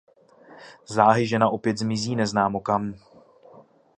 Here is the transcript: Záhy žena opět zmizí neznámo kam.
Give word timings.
Záhy 0.87 1.27
žena 1.27 1.49
opět 1.49 1.77
zmizí 1.77 2.15
neznámo 2.15 2.59
kam. 2.59 2.95